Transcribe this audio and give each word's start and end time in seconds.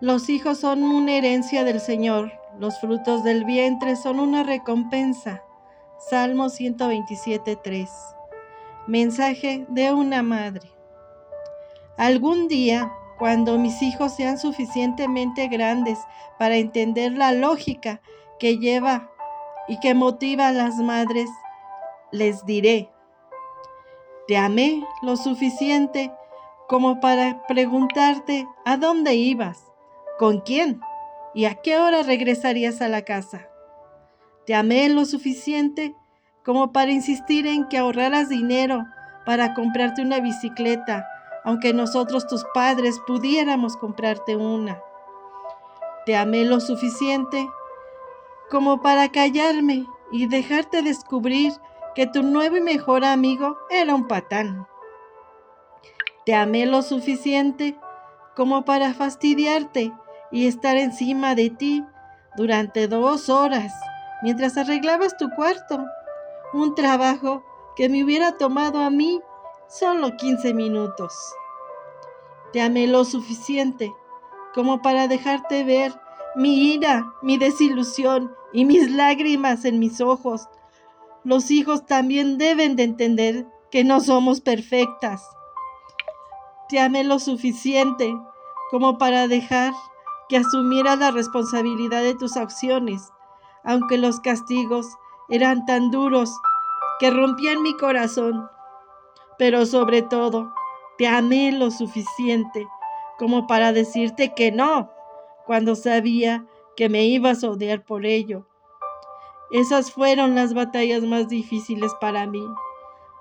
Los 0.00 0.28
hijos 0.28 0.58
son 0.58 0.84
una 0.84 1.10
herencia 1.12 1.64
del 1.64 1.80
Señor, 1.80 2.32
los 2.56 2.80
frutos 2.80 3.24
del 3.24 3.44
vientre 3.44 3.96
son 3.96 4.20
una 4.20 4.44
recompensa. 4.44 5.42
Salmo 5.98 6.44
127.3. 6.46 7.88
Mensaje 8.86 9.66
de 9.68 9.92
una 9.92 10.22
madre. 10.22 10.70
Algún 11.96 12.46
día, 12.46 12.92
cuando 13.18 13.58
mis 13.58 13.82
hijos 13.82 14.14
sean 14.14 14.38
suficientemente 14.38 15.48
grandes 15.48 15.98
para 16.38 16.54
entender 16.58 17.14
la 17.14 17.32
lógica 17.32 18.00
que 18.38 18.58
lleva 18.58 19.10
y 19.66 19.80
que 19.80 19.94
motiva 19.94 20.46
a 20.46 20.52
las 20.52 20.76
madres, 20.76 21.28
les 22.12 22.46
diré, 22.46 22.88
te 24.28 24.36
amé 24.36 24.84
lo 25.02 25.16
suficiente 25.16 26.12
como 26.68 27.00
para 27.00 27.44
preguntarte 27.48 28.46
a 28.64 28.76
dónde 28.76 29.14
ibas, 29.16 29.67
con 30.18 30.40
quién 30.40 30.80
y 31.34 31.44
a 31.44 31.54
qué 31.54 31.78
hora 31.78 32.02
regresarías 32.02 32.82
a 32.82 32.88
la 32.88 33.02
casa. 33.02 33.48
Te 34.46 34.54
amé 34.54 34.88
lo 34.88 35.04
suficiente 35.04 35.94
como 36.44 36.72
para 36.72 36.90
insistir 36.90 37.46
en 37.46 37.68
que 37.68 37.78
ahorraras 37.78 38.28
dinero 38.28 38.84
para 39.24 39.54
comprarte 39.54 40.02
una 40.02 40.20
bicicleta, 40.20 41.06
aunque 41.44 41.74
nosotros 41.74 42.26
tus 42.26 42.44
padres 42.54 42.98
pudiéramos 43.06 43.76
comprarte 43.76 44.36
una. 44.36 44.80
Te 46.06 46.16
amé 46.16 46.44
lo 46.44 46.60
suficiente 46.60 47.48
como 48.50 48.80
para 48.80 49.10
callarme 49.10 49.86
y 50.10 50.26
dejarte 50.26 50.82
descubrir 50.82 51.52
que 51.94 52.06
tu 52.06 52.22
nuevo 52.22 52.56
y 52.56 52.62
mejor 52.62 53.04
amigo 53.04 53.58
era 53.68 53.94
un 53.94 54.08
patán. 54.08 54.66
Te 56.24 56.34
amé 56.34 56.64
lo 56.64 56.82
suficiente 56.82 57.76
como 58.34 58.64
para 58.64 58.94
fastidiarte 58.94 59.92
y 60.30 60.46
estar 60.46 60.76
encima 60.76 61.34
de 61.34 61.50
ti 61.50 61.84
durante 62.36 62.88
dos 62.88 63.28
horas 63.28 63.72
mientras 64.22 64.56
arreglabas 64.56 65.16
tu 65.16 65.30
cuarto. 65.30 65.84
Un 66.52 66.74
trabajo 66.74 67.44
que 67.76 67.88
me 67.88 68.02
hubiera 68.04 68.32
tomado 68.32 68.82
a 68.82 68.90
mí 68.90 69.20
solo 69.68 70.16
15 70.16 70.54
minutos. 70.54 71.14
Te 72.52 72.62
amé 72.62 72.86
lo 72.86 73.04
suficiente 73.04 73.92
como 74.54 74.80
para 74.82 75.08
dejarte 75.08 75.64
ver 75.64 75.92
mi 76.34 76.72
ira, 76.72 77.06
mi 77.22 77.36
desilusión 77.36 78.34
y 78.52 78.64
mis 78.64 78.90
lágrimas 78.90 79.64
en 79.64 79.78
mis 79.78 80.00
ojos 80.00 80.48
los 81.24 81.50
hijos 81.50 81.84
también 81.84 82.38
deben 82.38 82.74
de 82.74 82.84
entender 82.84 83.46
que 83.70 83.84
no 83.84 84.00
somos 84.00 84.40
perfectas. 84.40 85.28
Te 86.68 86.80
amé 86.80 87.04
lo 87.04 87.18
suficiente 87.18 88.14
como 88.70 88.96
para 88.96 89.28
dejar 89.28 89.74
que 90.28 90.36
asumiera 90.36 90.96
la 90.96 91.10
responsabilidad 91.10 92.02
de 92.02 92.14
tus 92.14 92.36
acciones, 92.36 93.12
aunque 93.64 93.98
los 93.98 94.20
castigos 94.20 94.86
eran 95.28 95.66
tan 95.66 95.90
duros 95.90 96.30
que 96.98 97.10
rompían 97.10 97.62
mi 97.62 97.76
corazón. 97.76 98.48
Pero 99.38 99.66
sobre 99.66 100.02
todo, 100.02 100.52
te 100.96 101.06
amé 101.06 101.52
lo 101.52 101.70
suficiente 101.70 102.66
como 103.18 103.46
para 103.46 103.72
decirte 103.72 104.32
que 104.34 104.52
no, 104.52 104.90
cuando 105.44 105.74
sabía 105.74 106.46
que 106.76 106.88
me 106.88 107.04
ibas 107.04 107.42
a 107.42 107.50
odiar 107.50 107.84
por 107.84 108.06
ello. 108.06 108.46
Esas 109.50 109.90
fueron 109.90 110.34
las 110.34 110.54
batallas 110.54 111.02
más 111.02 111.28
difíciles 111.28 111.92
para 112.00 112.26
mí, 112.26 112.44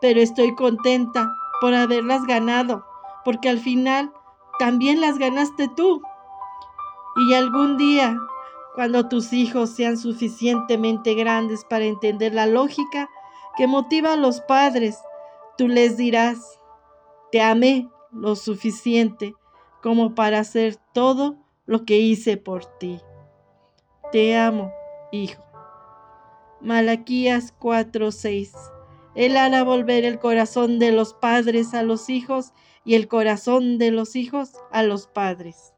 pero 0.00 0.20
estoy 0.20 0.54
contenta 0.54 1.28
por 1.60 1.74
haberlas 1.74 2.24
ganado, 2.24 2.84
porque 3.24 3.48
al 3.48 3.58
final 3.58 4.12
también 4.58 5.00
las 5.00 5.18
ganaste 5.18 5.68
tú. 5.76 6.02
Y 7.16 7.34
algún 7.34 7.76
día, 7.76 8.18
cuando 8.74 9.08
tus 9.08 9.32
hijos 9.32 9.70
sean 9.70 9.96
suficientemente 9.96 11.14
grandes 11.14 11.64
para 11.64 11.84
entender 11.84 12.34
la 12.34 12.46
lógica 12.46 13.10
que 13.56 13.66
motiva 13.66 14.12
a 14.12 14.16
los 14.16 14.40
padres, 14.40 14.98
tú 15.58 15.68
les 15.68 15.96
dirás, 15.96 16.60
te 17.32 17.42
amé 17.42 17.88
lo 18.12 18.36
suficiente 18.36 19.34
como 19.82 20.14
para 20.14 20.40
hacer 20.40 20.76
todo 20.92 21.36
lo 21.66 21.84
que 21.84 21.98
hice 21.98 22.36
por 22.36 22.64
ti. 22.78 23.00
Te 24.12 24.36
amo, 24.36 24.72
hijo. 25.12 25.42
Malaquías 26.60 27.52
4:6. 27.58 28.52
Él 29.14 29.36
hará 29.36 29.64
volver 29.64 30.04
el 30.04 30.18
corazón 30.18 30.78
de 30.78 30.92
los 30.92 31.14
padres 31.14 31.74
a 31.74 31.82
los 31.82 32.08
hijos 32.10 32.52
y 32.84 32.94
el 32.94 33.08
corazón 33.08 33.78
de 33.78 33.90
los 33.90 34.16
hijos 34.16 34.52
a 34.70 34.82
los 34.82 35.06
padres. 35.06 35.74